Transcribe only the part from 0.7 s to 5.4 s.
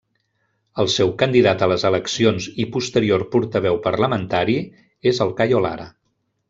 El seu candidat a les eleccions i posterior portaveu parlamentari és el